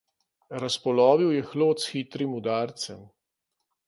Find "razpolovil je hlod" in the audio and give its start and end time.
0.61-1.83